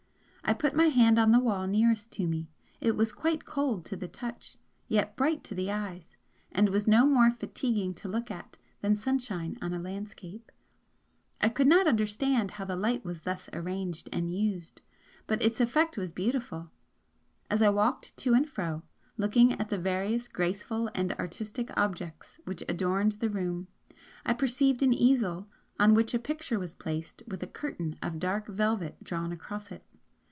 I 0.43 0.53
put 0.53 0.75
my 0.75 0.87
hand 0.87 1.17
on 1.17 1.31
the 1.31 1.39
wall 1.39 1.65
nearest 1.65 2.11
to 2.13 2.27
me 2.27 2.49
it 2.81 2.97
was 2.97 3.13
quite 3.13 3.45
cold 3.45 3.85
to 3.85 3.95
the 3.95 4.09
touch, 4.09 4.57
yet 4.89 5.15
bright 5.15 5.45
to 5.45 5.55
the 5.55 5.71
eyes, 5.71 6.17
and 6.51 6.67
was 6.67 6.89
no 6.89 7.05
more 7.05 7.31
fatiguing 7.31 7.93
to 7.93 8.09
look 8.09 8.29
at 8.29 8.57
than 8.81 8.95
the 8.95 8.99
sunshine 8.99 9.57
on 9.61 9.71
a 9.71 9.79
landscape. 9.79 10.51
I 11.39 11.47
could 11.47 11.67
not 11.67 11.87
understand 11.87 12.51
how 12.51 12.65
the 12.65 12.75
light 12.75 13.05
was 13.05 13.21
thus 13.21 13.49
arranged 13.53 14.09
and 14.11 14.29
used, 14.33 14.81
but 15.25 15.41
its 15.41 15.61
effect 15.61 15.95
was 15.97 16.11
beautiful. 16.11 16.69
As 17.49 17.61
I 17.61 17.69
walked 17.69 18.17
to 18.17 18.33
and 18.33 18.49
fro, 18.49 18.83
looking 19.15 19.53
at 19.53 19.69
the 19.69 19.77
various 19.77 20.27
graceful 20.27 20.89
and 20.93 21.13
artistic 21.13 21.71
objects 21.77 22.41
which 22.43 22.63
adorned 22.67 23.13
the 23.13 23.29
room, 23.29 23.69
I 24.25 24.33
perceived 24.33 24.83
an 24.83 24.91
easel, 24.91 25.47
on 25.79 25.93
which 25.93 26.13
a 26.13 26.19
picture 26.19 26.59
was 26.59 26.75
placed 26.75 27.23
with 27.25 27.41
a 27.41 27.47
curtain 27.47 27.95
of 28.03 28.19
dark 28.19 28.47
velvet 28.49 29.01
drawn 29.01 29.31
across 29.31 29.71
it. 29.71 29.85